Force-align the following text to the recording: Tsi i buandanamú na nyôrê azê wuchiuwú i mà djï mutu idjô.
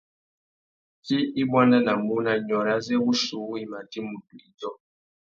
Tsi 1.03 1.17
i 1.41 1.43
buandanamú 1.49 2.15
na 2.25 2.33
nyôrê 2.45 2.71
azê 2.77 2.95
wuchiuwú 3.03 3.53
i 3.63 3.65
mà 3.71 3.79
djï 3.89 3.99
mutu 4.07 4.33
idjô. 4.45 4.71